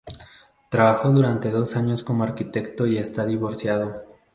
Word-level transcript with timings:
Trabajó 0.71 1.11
durante 1.11 1.51
dos 1.51 1.75
años 1.75 2.03
como 2.03 2.23
arquitecto 2.23 2.87
y 2.87 2.97
está 2.97 3.23
divorciado. 3.23 4.01